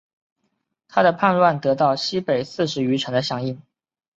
[0.87, 3.61] 他的叛乱得到西北四十余城的响应。